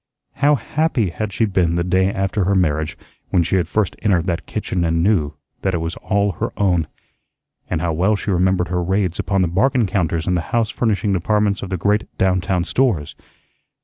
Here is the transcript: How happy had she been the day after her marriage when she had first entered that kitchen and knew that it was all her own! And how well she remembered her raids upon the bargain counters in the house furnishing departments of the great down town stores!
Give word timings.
How 0.37 0.55
happy 0.55 1.11
had 1.11 1.31
she 1.31 1.45
been 1.45 1.75
the 1.75 1.83
day 1.83 2.11
after 2.11 2.45
her 2.45 2.55
marriage 2.55 2.97
when 3.29 3.43
she 3.43 3.57
had 3.57 3.67
first 3.67 3.95
entered 4.01 4.25
that 4.25 4.47
kitchen 4.47 4.83
and 4.83 5.03
knew 5.03 5.35
that 5.61 5.75
it 5.75 5.77
was 5.77 5.95
all 5.97 6.31
her 6.31 6.51
own! 6.57 6.87
And 7.69 7.81
how 7.81 7.93
well 7.93 8.15
she 8.15 8.31
remembered 8.31 8.69
her 8.69 8.81
raids 8.81 9.19
upon 9.19 9.43
the 9.43 9.47
bargain 9.47 9.85
counters 9.85 10.25
in 10.25 10.33
the 10.33 10.41
house 10.57 10.71
furnishing 10.71 11.13
departments 11.13 11.61
of 11.61 11.69
the 11.69 11.77
great 11.77 12.07
down 12.17 12.41
town 12.41 12.63
stores! 12.63 13.13